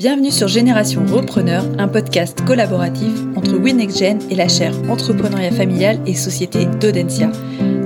[0.00, 6.14] Bienvenue sur Génération Repreneur, un podcast collaboratif entre WinNextGen et la chaire Entrepreneuriat familial et
[6.14, 7.30] Société d'Audencia.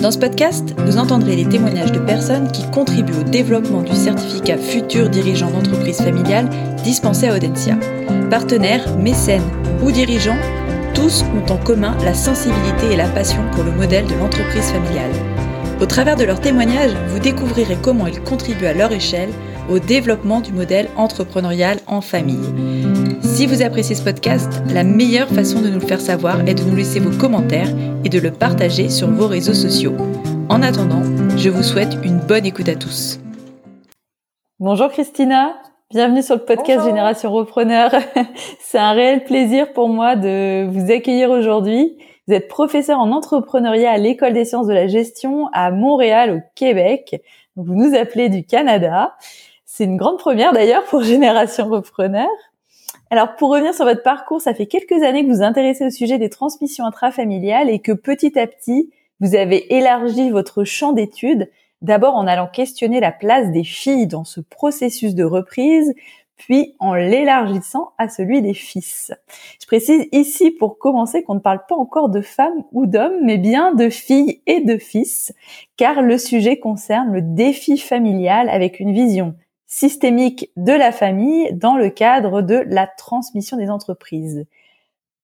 [0.01, 4.59] Dans ce podcast, vous entendrez les témoignages de personnes qui contribuent au développement du certificat
[4.59, 6.49] futur dirigeant d'entreprise familiale
[6.85, 7.77] dispensé à Audencia.
[8.31, 9.51] Partenaires, mécènes
[9.83, 10.39] ou dirigeants,
[10.95, 15.11] tous ont en commun la sensibilité et la passion pour le modèle de l'entreprise familiale.
[15.81, 19.31] Au travers de leurs témoignages, vous découvrirez comment ils contribuent à leur échelle
[19.69, 22.53] au développement du modèle entrepreneurial en famille.
[23.23, 26.63] Si vous appréciez ce podcast, la meilleure façon de nous le faire savoir est de
[26.63, 27.69] nous laisser vos commentaires
[28.05, 29.97] et de le partager sur vos réseaux sociaux.
[30.49, 31.03] En attendant,
[31.37, 33.19] je vous souhaite une bonne écoute à tous.
[34.61, 35.57] Bonjour Christina,
[35.91, 37.91] bienvenue sur le podcast Génération Repreneur.
[38.61, 41.97] C'est un réel plaisir pour moi de vous accueillir aujourd'hui.
[42.29, 46.41] Vous êtes professeur en entrepreneuriat à l'École des sciences de la gestion à Montréal au
[46.55, 47.23] Québec.
[47.57, 49.17] vous nous appelez du Canada.
[49.77, 52.29] C'est une grande première d'ailleurs pour Génération Repreneur.
[53.11, 55.91] Alors pour revenir sur votre parcours, ça fait quelques années que vous vous intéressez au
[55.91, 61.51] sujet des transmissions intrafamiliales et que petit à petit, vous avez élargi votre champ d'études,
[61.83, 65.93] d'abord en allant questionner la place des filles dans ce processus de reprise,
[66.37, 69.13] puis en l'élargissant à celui des fils.
[69.61, 73.39] Je précise ici pour commencer qu'on ne parle pas encore de femmes ou d'hommes, mais
[73.39, 75.35] bien de filles et de fils,
[75.77, 79.35] car le sujet concerne le défi familial avec une vision
[79.75, 84.47] systémique de la famille dans le cadre de la transmission des entreprises.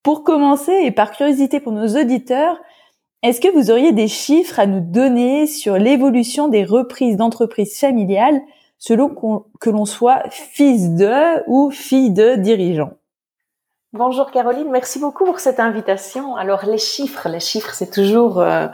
[0.02, 2.58] Pour commencer, et par curiosité pour nos auditeurs,
[3.22, 8.40] est-ce que vous auriez des chiffres à nous donner sur l'évolution des reprises d'entreprises familiales
[8.76, 9.14] selon
[9.60, 12.94] que l'on soit fils de ou fille de dirigeant
[13.92, 16.34] Bonjour Caroline, merci beaucoup pour cette invitation.
[16.34, 18.66] Alors les chiffres, les chiffres c'est toujours euh,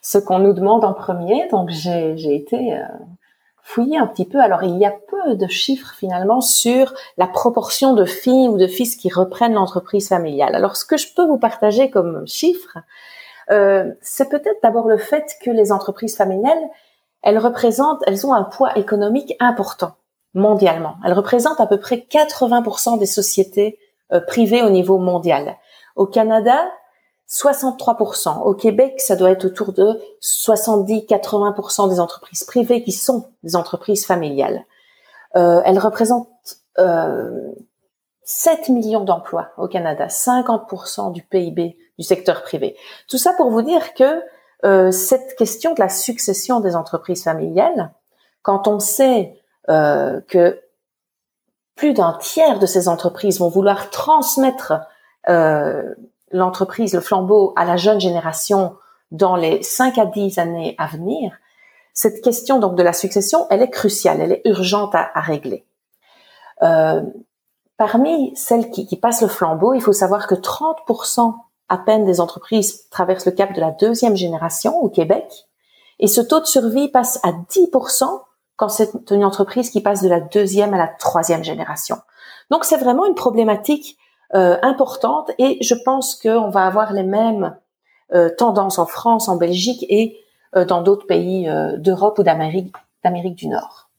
[0.00, 2.84] ce qu'on nous demande en premier, donc j'ai été euh,
[3.64, 4.40] fouiller un petit peu.
[4.40, 8.66] Alors, il y a peu de chiffres finalement sur la proportion de filles ou de
[8.66, 10.54] fils qui reprennent l'entreprise familiale.
[10.54, 12.78] Alors, ce que je peux vous partager comme chiffre,
[13.50, 16.62] euh, c'est peut-être d'abord le fait que les entreprises familiales,
[17.22, 19.94] elles représentent, elles ont un poids économique important
[20.34, 20.96] mondialement.
[21.04, 23.78] Elles représentent à peu près 80% des sociétés
[24.12, 25.56] euh, privées au niveau mondial.
[25.96, 26.66] Au Canada,
[27.34, 28.42] 63%.
[28.42, 34.06] Au Québec, ça doit être autour de 70-80% des entreprises privées qui sont des entreprises
[34.06, 34.64] familiales.
[35.34, 36.28] Euh, elles représentent
[36.78, 37.52] euh,
[38.22, 42.76] 7 millions d'emplois au Canada, 50% du PIB du secteur privé.
[43.08, 44.22] Tout ça pour vous dire que
[44.64, 47.92] euh, cette question de la succession des entreprises familiales,
[48.42, 50.60] quand on sait euh, que
[51.74, 54.74] plus d'un tiers de ces entreprises vont vouloir transmettre
[55.28, 55.94] euh,
[56.34, 58.76] l'entreprise, le flambeau à la jeune génération
[59.10, 61.32] dans les 5 à 10 années à venir,
[61.92, 65.64] cette question donc de la succession, elle est cruciale, elle est urgente à, régler.
[66.62, 67.02] Euh,
[67.76, 71.34] parmi celles qui, qui, passent le flambeau, il faut savoir que 30%
[71.68, 75.46] à peine des entreprises traversent le cap de la deuxième génération au Québec,
[76.00, 78.22] et ce taux de survie passe à 10%
[78.56, 81.98] quand c'est une entreprise qui passe de la deuxième à la troisième génération.
[82.50, 83.96] Donc c'est vraiment une problématique
[84.34, 87.56] euh, importante et je pense qu'on va avoir les mêmes
[88.14, 90.18] euh, tendances en France, en Belgique et
[90.56, 92.74] euh, dans d'autres pays d'Europe ou d'Amérique
[93.04, 93.90] d'Amérique du Nord.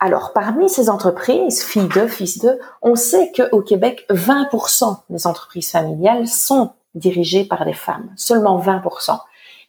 [0.00, 5.70] Alors, parmi ces entreprises, filles de, fils de, on sait qu'au Québec, 20% des entreprises
[5.70, 9.18] familiales sont dirigées par des femmes, seulement 20%.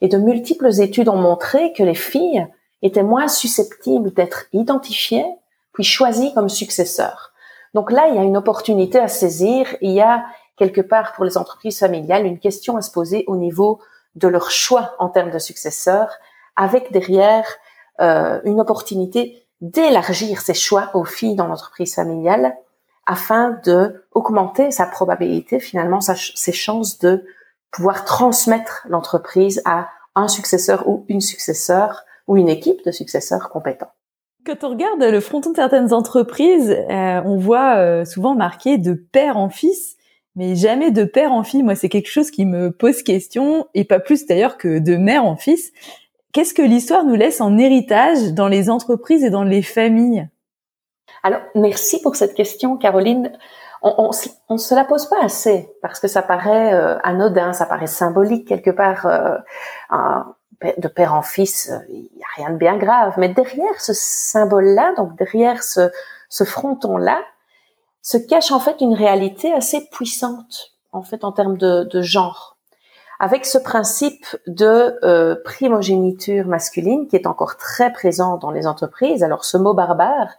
[0.02, 2.48] Et de multiples études ont montré que les filles
[2.82, 5.26] étaient moins susceptibles d'être identifiées
[5.74, 7.32] puis choisies comme successeurs.
[7.74, 9.76] Donc là, il y a une opportunité à saisir.
[9.82, 10.26] Il y a
[10.58, 13.80] quelque part pour les entreprises familiales une question à se poser au niveau
[14.16, 16.12] de leur choix en termes de successeurs,
[16.56, 17.46] avec derrière
[18.02, 22.56] euh, une opportunité d'élargir ses choix aux filles dans l'entreprise familiale
[23.06, 27.26] afin de augmenter sa probabilité, finalement, ses chances de
[27.72, 33.92] pouvoir transmettre l'entreprise à un successeur ou une successeur ou une équipe de successeurs compétents.
[34.50, 38.94] Quand on regarde le fronton de certaines entreprises, euh, on voit euh, souvent marqué de
[38.94, 39.96] père en fils,
[40.36, 41.62] mais jamais de père en fille.
[41.62, 45.24] Moi, c'est quelque chose qui me pose question, et pas plus d'ailleurs que de mère
[45.24, 45.72] en fils.
[46.34, 50.28] Qu'est-ce que l'histoire nous laisse en héritage dans les entreprises et dans les familles?
[51.22, 53.32] Alors, merci pour cette question, Caroline.
[53.84, 54.10] On,
[54.50, 58.48] on, se la pose pas assez parce que ça paraît euh, anodin, ça paraît symbolique
[58.48, 59.06] quelque part.
[60.78, 63.14] De père en fils, euh, il n'y a rien de bien grave.
[63.18, 65.92] Mais derrière ce symbole-là, donc derrière ce,
[66.30, 67.20] ce fronton-là,
[68.02, 72.58] se cache en fait une réalité assez puissante, en fait, en termes de, de genre.
[73.20, 79.24] avec ce principe de euh, primogéniture masculine qui est encore très présent dans les entreprises.
[79.24, 80.30] Alors ce mot barbare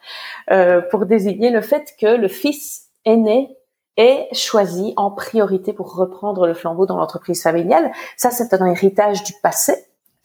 [0.50, 3.54] euh, pour désigner le fait que le fils aîné
[3.98, 7.92] est choisi en priorité pour reprendre le flambeau dans l'entreprise familiale.
[8.16, 9.74] Ça, c'est un héritage du passé.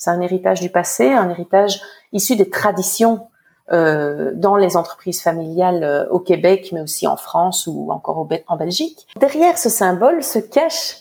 [0.06, 1.82] C'est un héritage du passé, un héritage
[2.14, 3.28] issu des traditions
[3.72, 8.56] euh, dans les entreprises familiales euh, au Québec, mais aussi en France ou encore en
[8.56, 9.08] Belgique.
[9.20, 10.98] Derrière ce symbole se cache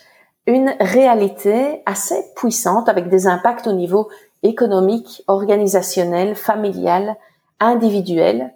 [0.46, 4.08] une réalité assez puissante avec des impacts au niveau
[4.42, 7.16] économique, organisationnel, familial,
[7.60, 8.54] individuel.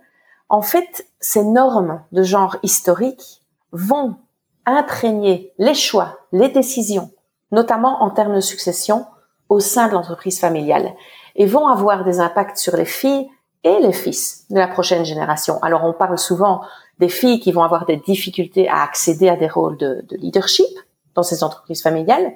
[0.49, 3.43] En fait, ces normes de genre historique
[3.73, 4.17] vont
[4.65, 7.11] imprégner les choix, les décisions,
[7.53, 9.05] notamment en termes de succession,
[9.49, 10.95] au sein de l'entreprise familiale,
[11.37, 13.29] et vont avoir des impacts sur les filles
[13.65, 15.63] et les fils de la prochaine génération.
[15.63, 16.63] Alors on parle souvent
[16.99, 20.67] des filles qui vont avoir des difficultés à accéder à des rôles de, de leadership,
[21.15, 22.33] dans ces entreprises familiales,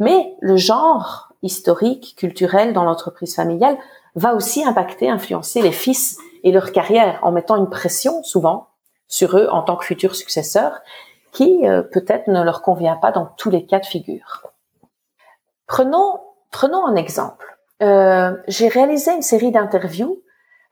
[0.00, 3.78] mais le genre historique, culturel dans l'entreprise familiale
[4.14, 8.68] va aussi impacter, influencer les fils et leur carrière en mettant une pression souvent
[9.08, 10.80] sur eux en tant que futurs successeurs
[11.32, 14.46] qui euh, peut-être ne leur convient pas dans tous les cas de figure.
[15.66, 16.18] Prenons,
[16.56, 17.58] prenons un exemple.
[17.82, 20.22] Euh, j'ai réalisé une série d'interviews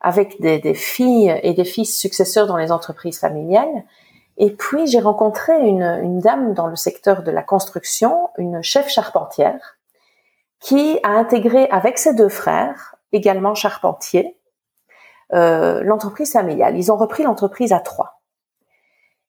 [0.00, 3.84] avec des, filles et des fils successeurs dans les entreprises familiales
[4.38, 8.88] et puis j'ai rencontré une, une, dame dans le secteur de la construction, une chef
[8.88, 9.76] charpentière,
[10.58, 14.38] qui a intégré avec ses deux frères, également charpentiers,
[15.34, 16.78] euh, l'entreprise familiale.
[16.78, 18.22] Ils ont repris l'entreprise à trois.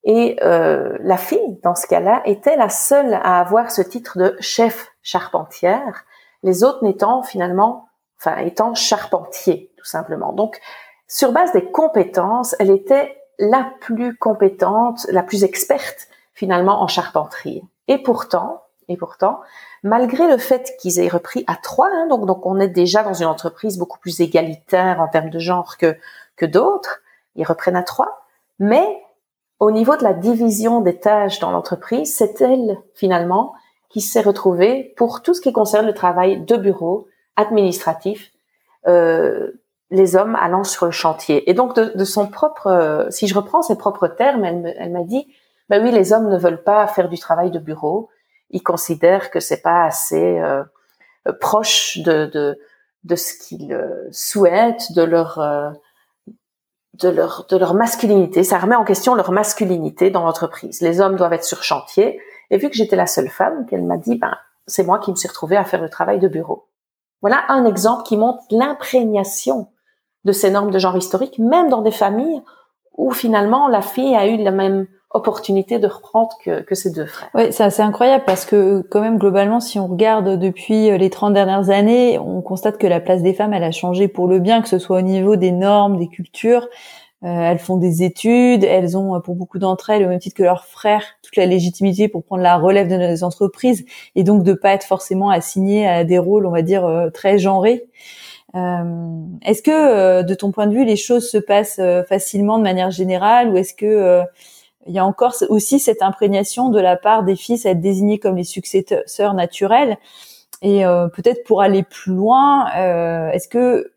[0.06, 4.38] Et euh, la fille, dans ce cas-là, était la seule à avoir ce titre de
[4.40, 6.06] chef charpentière,
[6.44, 7.88] les autres n'étant finalement,
[8.20, 10.34] enfin étant charpentier, tout simplement.
[10.34, 10.60] Donc,
[11.08, 17.64] sur base des compétences, elle était la plus compétente, la plus experte finalement en charpenterie.
[17.88, 19.40] Et pourtant, et pourtant,
[19.84, 23.14] malgré le fait qu'ils aient repris à trois, hein, donc, donc on est déjà dans
[23.14, 25.96] une entreprise beaucoup plus égalitaire en termes de genre que,
[26.36, 27.02] que d'autres,
[27.36, 28.26] ils reprennent à trois,
[28.60, 29.02] mais
[29.60, 33.54] au niveau de la division des tâches dans l'entreprise, c'est elle finalement
[33.90, 38.32] qui s'est retrouvée pour tout ce qui concerne le travail de bureau, administratif,
[38.88, 39.52] euh,
[39.92, 41.50] les hommes allant sur le chantier.
[41.50, 45.28] Et donc de, son propre, euh, si je reprends ses propres termes, elle, m'a dit,
[45.70, 48.10] ben oui, les hommes ne veulent pas faire du travail de bureau.
[48.50, 50.64] Ils considèrent que c'est pas assez euh,
[51.40, 52.60] proche de, de,
[53.04, 55.40] de ce qu'ils euh, souhaitent, de leur
[56.94, 58.44] de leur de leur masculinité.
[58.44, 60.82] Ça remet en question leur masculinité dans l'entreprise.
[60.82, 62.20] Les hommes doivent être sur chantier.
[62.52, 64.36] Et vu que j'étais la seule femme, qu'elle m'a dit, ben
[64.68, 66.68] c'est moi qui me suis retrouvée à faire le travail de bureau.
[67.22, 69.68] Voilà un exemple qui montre l'imprégnation
[70.26, 72.42] de ces normes de genre historique, même dans des familles
[72.98, 77.06] où finalement la fille a eu la même opportunité de reprendre que, que ses deux
[77.06, 77.30] frères.
[77.34, 81.10] Oui, c'est assez incroyable parce que quand même globalement, si on regarde depuis euh, les
[81.10, 84.40] 30 dernières années, on constate que la place des femmes, elle a changé pour le
[84.40, 86.68] bien, que ce soit au niveau des normes, des cultures.
[87.24, 90.44] Euh, elles font des études, elles ont pour beaucoup d'entre elles, au même titre que
[90.44, 93.86] leurs frères, toute la légitimité pour prendre la relève de nos entreprises
[94.16, 97.40] et donc de pas être forcément assignées à des rôles, on va dire, euh, très
[97.40, 97.86] genrés.
[98.56, 102.58] Euh, est-ce que, euh, de ton point de vue, les choses se passent euh, facilement
[102.58, 104.22] de manière générale, ou est-ce que
[104.88, 108.20] il y a encore aussi cette imprégnation de la part des fils à être désignés
[108.20, 109.98] comme les successeurs naturels?
[110.62, 110.84] Et
[111.16, 112.68] peut-être pour aller plus loin,
[113.32, 113.92] est-ce que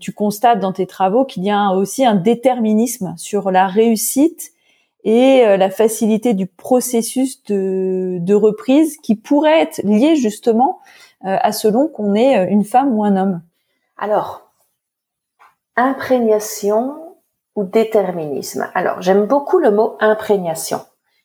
[0.00, 4.52] tu constates dans tes travaux qu'il y a aussi un déterminisme sur la réussite
[5.04, 10.80] et la facilité du processus de, reprise qui pourrait être lié justement
[11.22, 13.40] à selon qu'on est une femme ou un homme
[13.96, 14.50] alors,
[15.76, 17.16] imprégnation
[17.54, 18.68] ou déterminisme.
[18.74, 20.80] Alors, j'aime beaucoup le mot imprégnation.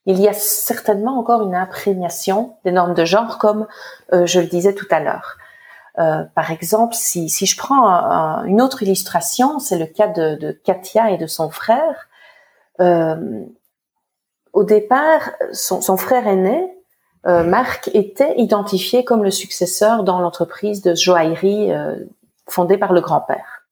[0.06, 3.68] Il y a certainement encore une imprégnation des normes de genre, comme
[4.14, 5.38] euh, je le disais tout à l'heure.
[5.98, 7.88] Euh, par exemple, si, si je prends
[8.46, 12.08] une autre illustration, c'est le cas de, de, Katia et de son frère.
[12.80, 13.44] Euh,
[14.54, 16.72] au départ, son, son frère aîné,
[17.28, 21.72] euh, Marc, était identifié comme le successeur dans l'entreprise de joaillerie
[22.48, 23.66] fondée par le grand-père.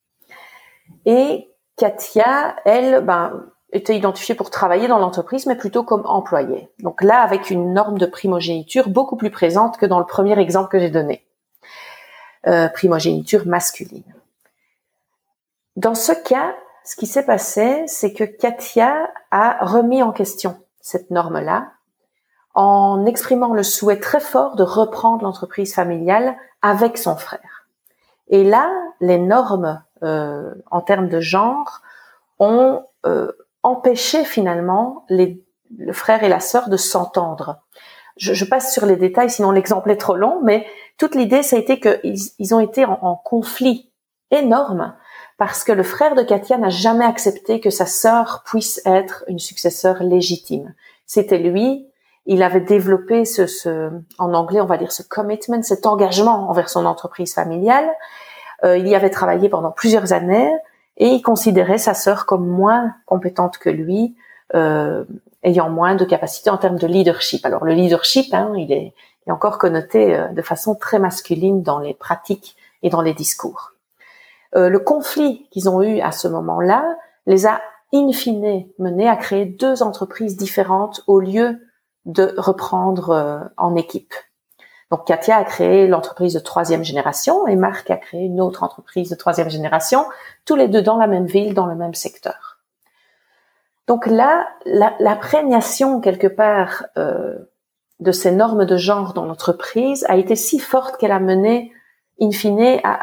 [1.06, 6.70] Et Katia, elle, ben, était identifiée pour travailler dans l'entreprise, mais plutôt comme employée.
[6.80, 10.70] Donc là, avec une norme de primogéniture beaucoup plus présente que dans le premier exemple
[10.70, 11.26] que j'ai donné.
[12.48, 14.16] Euh, primogéniture masculine.
[15.76, 21.12] Dans ce cas, ce qui s'est passé, c'est que Katia a remis en question cette
[21.12, 21.74] norme-là
[22.54, 27.68] en exprimant le souhait très fort de reprendre l'entreprise familiale avec son frère.
[28.30, 31.82] Et là, les normes euh, en termes de genre
[32.40, 37.60] ont euh, empêché finalement le frère et la sœur de s'entendre.
[38.18, 40.66] Je, passe sur les détails, sinon l'exemple est trop long, mais
[40.98, 43.92] toute l'idée, ça a été qu'ils ils ont été en, conflit
[44.32, 44.96] énorme
[45.38, 49.40] parce que le frère de Katia n'a jamais accepté que sa sœur puisse être une
[49.40, 50.74] successeur légitime.
[51.06, 51.88] C'était lui,
[52.26, 56.70] il avait développé ce, ce, en anglais, on va dire ce commitment, cet engagement envers
[56.70, 57.90] son entreprise familiale.
[58.64, 60.52] Euh, il y avait travaillé pendant plusieurs années
[60.98, 64.16] et il considérait sa sœur comme moins compétente que lui,
[64.56, 65.06] euh,
[65.44, 67.46] ayant moins de capacité en termes de leadership.
[67.46, 68.94] Alors le leadership, hein, il, est,
[69.30, 73.74] encore connoté euh, de façon très masculine dans les pratiques et dans les discours.
[74.56, 76.86] Euh, le conflit qu'ils ont eu à ce moment-là
[77.26, 77.62] les a
[77.94, 81.60] in fine menés à créer deux entreprises différentes au lieu
[82.06, 84.14] de reprendre euh, en équipe.
[84.90, 89.10] Donc Katia a créé l'entreprise de troisième génération et Marc a créé une autre entreprise
[89.10, 90.06] de troisième génération,
[90.46, 92.47] tous les deux dans la même ville, dans le même secteur.
[93.88, 97.38] Donc là, la, prégnation quelque part euh,
[98.00, 101.72] de ces normes de genre dans l'entreprise a été si forte qu'elle a mené,
[102.20, 103.00] in fine, à,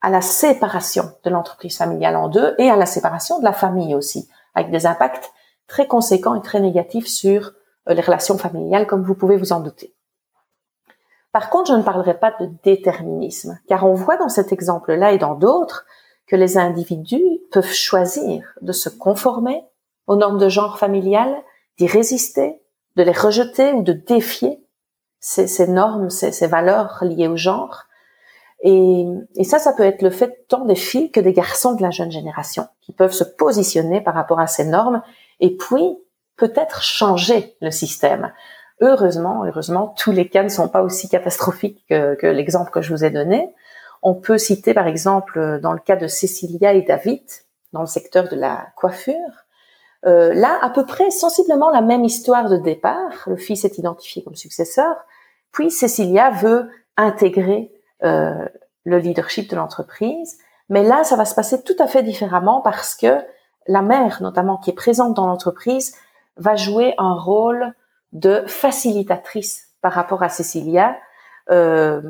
[0.00, 3.94] à la séparation de l'entreprise familiale en deux et à la séparation de la famille
[3.94, 5.32] aussi, avec des impacts
[5.66, 7.52] très conséquents et très négatifs sur
[7.88, 9.94] euh, les relations familiales, comme vous pouvez vous en douter.
[11.30, 15.18] Par contre, je ne parlerai pas de déterminisme, car on voit dans cet exemple-là et
[15.18, 15.84] dans d'autres
[16.26, 19.62] que les individus peuvent choisir de se conformer
[20.06, 21.42] aux normes de genre familial,
[21.78, 22.62] d'y résister,
[22.96, 24.62] de les rejeter ou de défier
[25.20, 27.84] ces, ces normes, ces, ces, valeurs liées au genre.
[28.62, 29.06] Et,
[29.44, 32.10] ça, ça peut être le fait tant des filles que des garçons de la jeune
[32.10, 35.02] génération qui peuvent se positionner par rapport à ces normes
[35.40, 35.98] et puis
[36.36, 38.32] peut-être changer le système.
[38.80, 42.92] Heureusement, heureusement, tous les cas ne sont pas aussi catastrophiques que, que l'exemple que je
[42.92, 43.54] vous ai donné.
[44.02, 47.22] On peut citer par exemple dans le cas de Cécilia et David
[47.72, 49.45] dans le secteur de la coiffure,
[50.06, 53.24] euh, là, à peu près sensiblement la même histoire de départ.
[53.26, 54.94] Le fils est identifié comme successeur,
[55.52, 57.72] puis Cécilia veut intégrer
[58.04, 58.46] euh,
[58.84, 60.38] le leadership de l'entreprise.
[60.68, 63.18] Mais là, ça va se passer tout à fait différemment parce que
[63.66, 65.94] la mère, notamment, qui est présente dans l'entreprise,
[66.36, 67.72] va jouer un rôle
[68.12, 70.96] de facilitatrice par rapport à Cécilia
[71.50, 72.00] euh,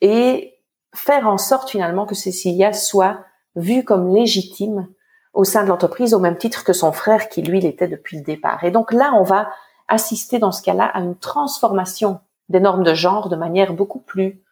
[0.00, 0.58] et
[0.94, 3.20] faire en sorte finalement que Cécilia soit
[3.54, 4.88] vue comme légitime
[5.36, 8.24] au sein de l'entreprise au même titre que son frère qui lui l'était depuis le
[8.24, 8.64] départ.
[8.64, 9.50] Et donc là, on va
[9.86, 14.42] assister dans ce cas-là à une transformation des normes de genre de manière beaucoup plus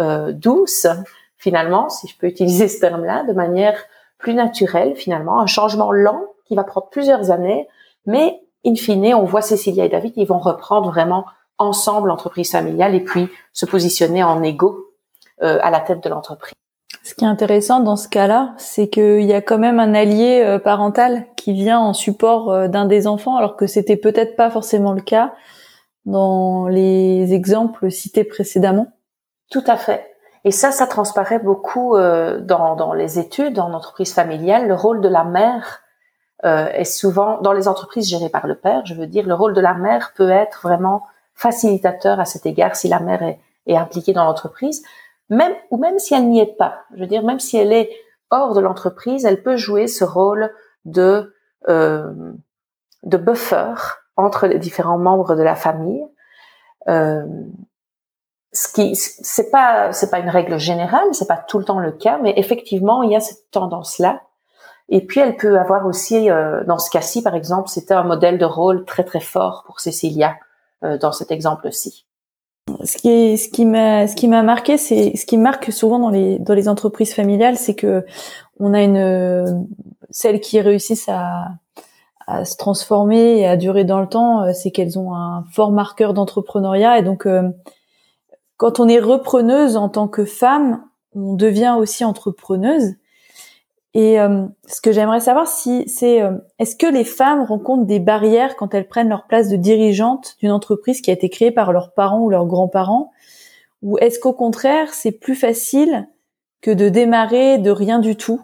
[0.00, 0.86] euh, douce,
[1.38, 3.82] finalement, si je peux utiliser ce terme-là, de manière
[4.18, 7.66] plus naturelle, finalement, un changement lent qui va prendre plusieurs années,
[8.04, 11.24] mais in fine, on voit Cécilia et David, ils vont reprendre vraiment
[11.56, 14.90] ensemble l'entreprise familiale et puis se positionner en égaux
[15.42, 16.54] euh, à la tête de l'entreprise.
[17.04, 20.42] Ce qui est intéressant dans ce cas-là, c'est qu'il y a quand même un allié
[20.42, 24.48] euh, parental qui vient en support euh, d'un des enfants, alors que c'était peut-être pas
[24.48, 25.34] forcément le cas
[26.06, 28.86] dans les exemples cités précédemment.
[29.50, 30.16] Tout à fait.
[30.44, 34.66] Et ça, ça transparaît beaucoup euh, dans, dans, les études en entreprise familiale.
[34.66, 35.80] Le rôle de la mère
[36.42, 39.62] est souvent, dans les entreprises gérées par le père, je veux dire, le rôle de
[39.62, 44.12] la mère peut être vraiment facilitateur à cet égard si la mère est, est impliquée
[44.12, 44.82] dans l'entreprise
[45.30, 47.90] même ou même si elle n'y est pas, je veux dire même si elle est
[48.30, 50.52] hors de l'entreprise, elle peut jouer ce rôle
[50.84, 51.34] de
[51.68, 52.32] euh,
[53.04, 53.74] de buffer
[54.16, 56.04] entre les différents membres de la famille.
[56.88, 57.24] Euh,
[58.52, 61.92] ce qui c'est pas c'est pas une règle générale, c'est pas tout le temps le
[61.92, 64.22] cas, mais effectivement il y a cette tendance là.
[64.90, 68.38] Et puis elle peut avoir aussi euh, dans ce cas-ci par exemple, c'était un modèle
[68.38, 70.36] de rôle très très fort pour Cécilia
[70.84, 72.06] euh, dans cet exemple-ci
[72.84, 73.66] ce qui
[74.28, 76.10] m'a, marqué, c'est ce qui marque souvent dans
[76.54, 78.04] les entreprises familiales, c'est que
[78.58, 79.66] on a une
[80.10, 85.14] celles qui réussissent à se transformer et à durer dans le temps, c'est qu'elles ont
[85.14, 86.98] un fort marqueur d'entrepreneuriat.
[86.98, 87.50] Et donc euh,
[88.56, 90.82] quand on est repreneuse en tant que femme,
[91.14, 92.94] on devient aussi entrepreneuse
[93.94, 98.00] et euh, ce que j'aimerais savoir, si c'est euh, est-ce que les femmes rencontrent des
[98.00, 101.72] barrières quand elles prennent leur place de dirigeante d'une entreprise qui a été créée par
[101.72, 103.12] leurs parents ou leurs grands-parents,
[103.82, 106.08] ou est-ce qu'au contraire c'est plus facile
[106.60, 108.42] que de démarrer de rien du tout?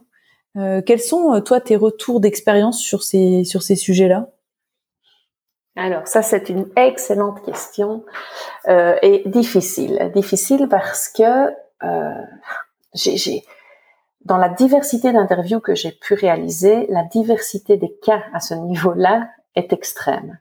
[0.57, 4.29] Euh, Quels sont toi tes retours d'expérience sur ces sur ces sujets-là?
[5.75, 8.05] Alors ça c'est une excellente question
[8.69, 11.49] et difficile, difficile parce que
[12.95, 13.43] j'ai
[14.25, 19.29] dans la diversité d'interviews que j'ai pu réaliser, la diversité des cas à ce niveau-là
[19.55, 20.39] est extrême.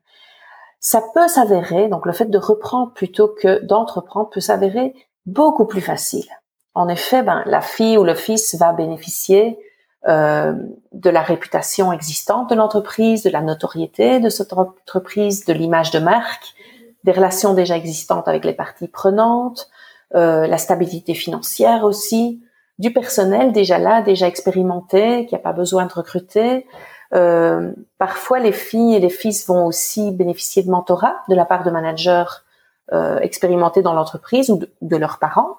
[0.80, 4.94] Ça peut s'avérer, donc le fait de reprendre plutôt que d'entreprendre peut s'avérer
[5.26, 6.28] beaucoup plus facile.
[6.74, 9.60] En effet, ben, la fille ou le fils va bénéficier
[10.08, 10.54] euh,
[10.94, 16.00] de la réputation existante de l'entreprise, de la notoriété de cette entreprise, de l'image de
[16.00, 16.54] marque,
[17.04, 19.70] des relations déjà existantes avec les parties prenantes,
[20.16, 22.42] euh, la stabilité financière aussi,
[22.80, 26.66] du personnel déjà là, déjà expérimenté, qui n'a pas besoin de recruter.
[27.14, 31.64] Euh, parfois, les filles et les fils vont aussi bénéficier de mentorat de la part
[31.64, 32.26] de managers
[32.94, 35.58] euh, expérimentés dans l'entreprise ou de, leurs parents.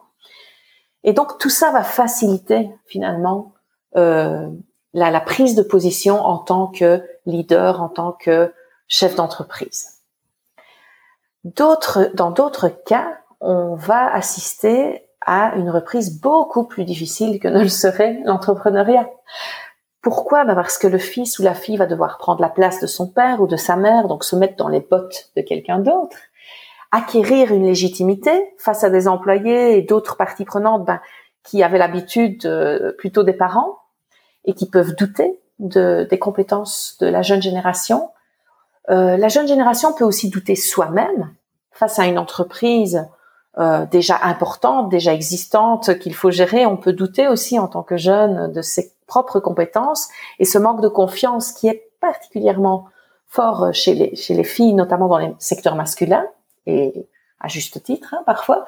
[1.05, 3.53] Et donc, tout ça va faciliter finalement
[3.97, 4.49] euh,
[4.95, 8.53] la, la prise de position en tant que leader, en tant que
[8.89, 10.01] chef d'entreprise.
[11.45, 17.61] D'autres, dans d'autres cas, on va assister à une reprise beaucoup plus difficile que ne
[17.61, 19.09] le serait l'entrepreneuriat.
[20.03, 22.87] Pourquoi ben Parce que le fils ou la fille va devoir prendre la place de
[22.87, 26.17] son père ou de sa mère, donc se mettre dans les bottes de quelqu'un d'autre,
[26.91, 31.01] acquérir une légitimité face à des employés et d'autres parties prenantes ben,
[31.43, 33.79] qui avaient l'habitude euh, plutôt des parents
[34.47, 38.11] et qui peuvent douter de, des compétences de la jeune génération.
[38.89, 41.31] Euh, la jeune génération peut aussi douter soi-même
[41.73, 43.07] face à une entreprise
[43.59, 46.67] euh, déjà importante, déjà existante, qu'il faut gérer.
[46.67, 50.81] On peut douter aussi en tant que jeune de ses propres compétences et ce manque
[50.81, 52.87] de confiance qui est particulièrement
[53.27, 56.27] fort chez les, chez les filles, notamment dans les secteurs masculins
[56.67, 57.09] et
[57.41, 58.67] à juste titre hein, parfois,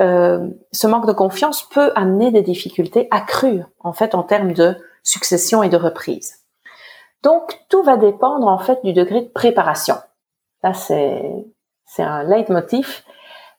[0.00, 4.76] euh, ce manque de confiance peut amener des difficultés accrues en fait en termes de
[5.02, 6.40] succession et de reprise.
[7.22, 9.96] Donc tout va dépendre en fait du degré de préparation.
[10.62, 11.32] Là c'est
[11.86, 13.02] c'est un leitmotiv,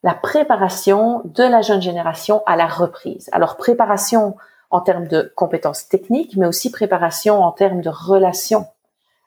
[0.04, 3.30] la préparation de la jeune génération à la reprise.
[3.32, 4.36] Alors préparation
[4.70, 8.68] en termes de compétences techniques, mais aussi préparation en termes de relations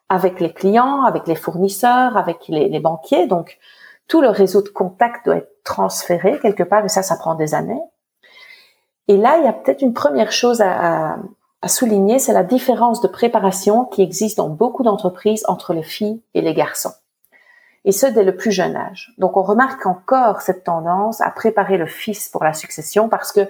[0.09, 3.27] avec les clients, avec les fournisseurs, avec les, banquiers.
[3.27, 3.57] Donc
[4.07, 7.55] tout le réseau de contact doit être transféré quelque part, et ça, ça prend des
[7.55, 7.81] années.
[9.07, 11.17] Et là, il y a peut-être une première chose à
[11.67, 16.41] souligner, c'est la différence de préparation qui existe dans beaucoup d'entreprises entre les filles et
[16.41, 16.93] les garçons.
[17.85, 19.13] Et ce, dès le plus jeune âge.
[19.17, 23.47] Donc, on remarque encore cette tendance à préparer le fils pour la succession parce que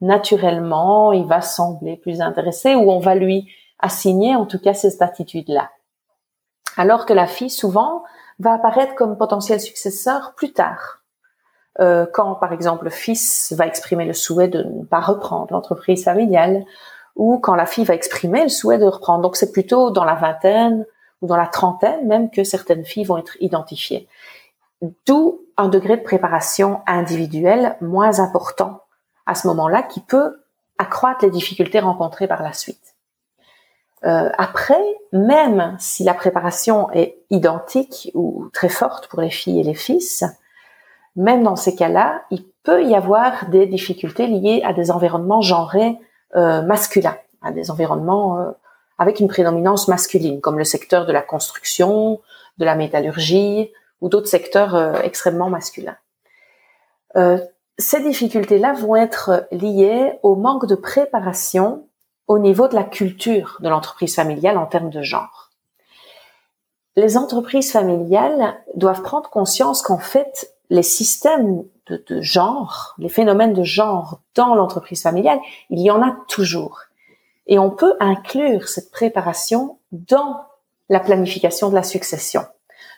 [0.00, 3.48] naturellement, il va sembler plus intéressé ou on va lui
[3.78, 5.70] assigner en tout cas cette attitude-là.
[6.76, 8.02] Alors que la fille, souvent,
[8.38, 11.02] va apparaître comme potentiel successeur plus tard.
[11.80, 16.04] Euh, quand, par exemple, le fils va exprimer le souhait de ne pas reprendre l'entreprise
[16.04, 16.64] familiale,
[17.16, 19.22] ou quand la fille va exprimer le souhait de reprendre.
[19.22, 20.86] Donc, c'est plutôt dans la vingtaine
[21.22, 24.08] ou dans la trentaine même que certaines filles vont être identifiées.
[25.06, 28.82] D'où un degré de préparation individuelle moins important
[29.26, 30.42] à ce moment-là qui peut
[30.78, 32.96] accroître les difficultés rencontrées par la suite.
[34.04, 34.82] Euh, après,
[35.12, 40.24] même si la préparation est identique ou très forte pour les filles et les fils,
[41.14, 45.98] même dans ces cas-là, il peut y avoir des difficultés liées à des environnements genrés
[46.34, 48.50] euh, masculins, à des environnements euh,
[49.02, 52.20] avec une prédominance masculine, comme le secteur de la construction,
[52.58, 55.96] de la métallurgie ou d'autres secteurs euh, extrêmement masculins.
[57.78, 61.86] ces difficultés-là vont être liées au manque de préparation
[62.28, 65.50] au niveau de la culture de l'entreprise familiale en termes de genre.
[66.96, 73.64] Les entreprises familiales doivent prendre conscience qu'en fait, les systèmes de, genre, les phénomènes de
[73.64, 76.80] genre dans l'entreprise familiale, il y en a toujours.
[77.46, 80.44] Et on peut inclure cette préparation dans
[80.88, 82.44] la planification de la succession.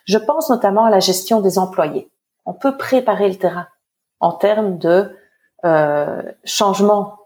[0.05, 2.09] Je pense notamment à la gestion des employés.
[2.45, 3.67] On peut préparer le terrain
[4.19, 5.15] en termes de
[5.65, 7.17] euh, changement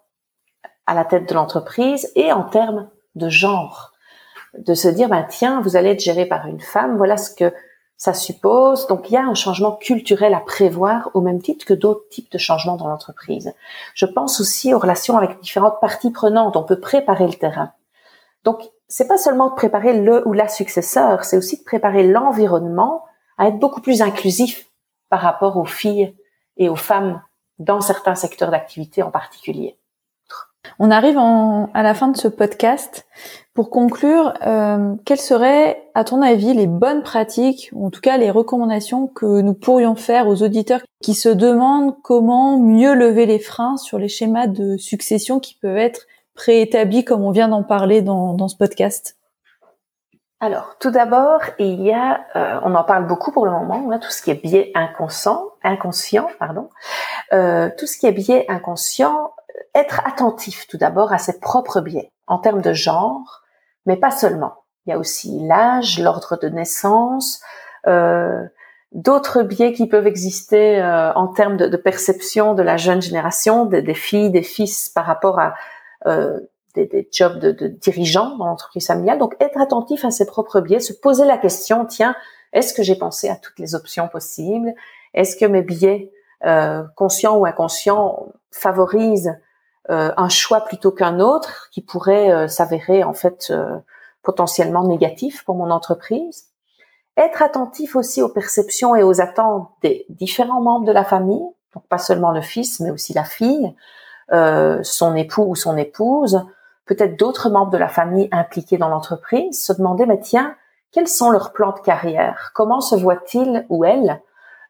[0.85, 3.91] à la tête de l'entreprise et en termes de genre.
[4.57, 7.53] De se dire, ben, tiens, vous allez être géré par une femme, voilà ce que
[7.99, 8.87] ça suppose.
[8.87, 12.31] Donc, il y a un changement culturel à prévoir au même titre que d'autres types
[12.31, 13.53] de changements dans l'entreprise.
[13.93, 16.55] Je pense aussi aux relations avec différentes parties prenantes.
[16.55, 17.73] On peut préparer le terrain.
[18.45, 23.03] Donc, c'est pas seulement de préparer le ou la successeur, c'est aussi de préparer l'environnement
[23.37, 24.67] à être beaucoup plus inclusif
[25.09, 26.15] par rapport aux filles
[26.55, 27.21] et aux femmes
[27.59, 29.78] dans certains secteurs d'activité en particulier.
[30.77, 33.05] On arrive à la fin de ce podcast.
[33.53, 38.17] Pour conclure, euh, quelles seraient, à ton avis, les bonnes pratiques, ou en tout cas
[38.17, 43.39] les recommandations que nous pourrions faire aux auditeurs qui se demandent comment mieux lever les
[43.39, 48.01] freins sur les schémas de succession qui peuvent être préétablis, comme on vient d'en parler
[48.01, 49.17] dans, ce podcast?
[50.39, 53.91] Alors, tout d'abord, il y a, euh, on en parle beaucoup pour le moment, on
[53.91, 56.69] a tout ce qui est biais inconscient, inconscient, pardon,
[57.33, 59.33] euh, tout ce qui est biais inconscient
[59.75, 63.43] être attentif tout d'abord à ses propres biais en termes de genre,
[63.85, 64.53] mais pas seulement.
[64.85, 67.41] Il y a aussi l'âge, l'ordre de naissance,
[67.87, 68.43] euh,
[68.91, 73.93] d'autres biais qui peuvent exister euh, en termes de, perception de la jeune génération, des,
[73.93, 75.53] filles, des fils par rapport à
[76.07, 76.39] euh,
[76.75, 79.19] des, jobs de, de dirigeants dans l'entreprise familiale.
[79.19, 82.15] Donc être attentif à ses propres biais, se poser la question, tiens,
[82.53, 84.73] est-ce que j'ai pensé à toutes les options possibles?
[85.13, 86.11] Est-ce que mes biais,
[86.45, 89.37] euh, conscients ou inconscients, favorisent
[89.89, 93.51] un choix plutôt qu'un autre qui pourrait euh, s'avérer en fait
[94.23, 96.45] potentiellement négatif pour mon entreprise.
[97.17, 101.85] Être attentif aussi aux perceptions et aux attentes des différents membres de la famille, donc
[101.89, 103.75] pas seulement le fils, mais aussi la fille,
[104.31, 106.45] son époux ou son épouse,
[106.85, 110.55] peut-être d'autres membres de la famille impliqués dans l'entreprise, se demander, mais tiens,
[110.91, 112.51] quels sont leurs plans de carrière?
[112.55, 114.21] Comment se voit-il ou elle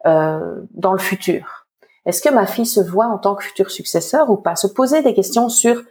[0.06, 1.68] euh, dans le futur?
[2.06, 4.56] Est-ce que ma fille se voit en tant que futur successeur ou pas?
[4.56, 5.82] Se poser des questions sur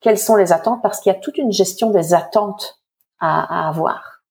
[0.00, 2.80] quelles sont les attentes, parce qu'il y a toute une gestion des attentes
[3.20, 4.22] à, avoir.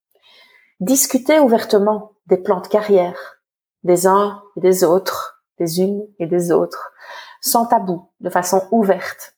[0.80, 3.38] Discuter ouvertement des plans de carrière
[3.84, 6.92] des uns et des autres, des unes et des autres,
[7.42, 9.36] sans tabou, de façon ouverte.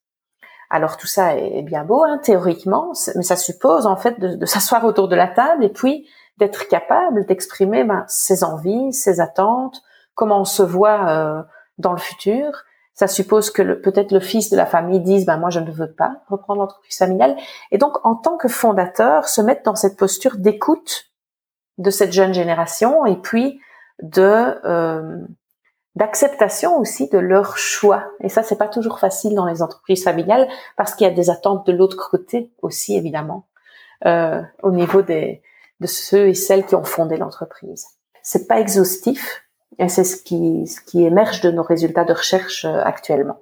[0.70, 4.86] Alors tout ça est bien beau hein, théoriquement, mais ça suppose en fait de, s'asseoir
[4.86, 9.82] autour de la table et puis d'être capable d'exprimer ben, ses envies, ses attentes,
[10.14, 11.44] comment on se voit euh,
[11.80, 12.64] dans le futur.
[12.94, 15.92] Ça suppose que peut-être le fils de la famille dise ben moi je ne veux
[15.92, 17.38] pas reprendre l'entreprise familiale
[17.72, 21.06] et donc en tant que fondateur se mettre dans cette posture d'écoute
[21.78, 23.62] de cette jeune génération et puis
[24.02, 24.22] de
[24.66, 25.18] euh,
[25.96, 28.06] d'acceptation aussi de leur choix.
[28.22, 31.30] Et ça, c'est pas toujours facile dans les entreprises familiales parce qu'il y a des
[31.30, 33.48] attentes de l'autre côté aussi, évidemment,
[34.06, 35.42] euh, au niveau des,
[35.80, 37.86] de ceux et celles qui ont fondé l'entreprise.
[38.24, 39.49] C'est pas exhaustif
[39.80, 43.38] et c'est ce qui, ce qui émerge de nos résultats de recherche euh, actuellement.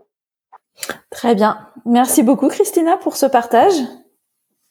[1.09, 1.57] Très bien.
[1.85, 3.73] Merci beaucoup, Christina, pour ce partage.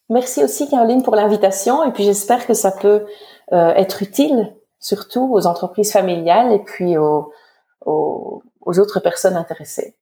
[0.09, 1.83] Merci aussi, Caroline, pour l'invitation.
[1.83, 3.05] Et puis, j'espère que ça peut
[3.53, 7.33] euh, être utile, surtout aux entreprises familiales et puis aux,
[7.85, 9.97] aux, autres personnes intéressées.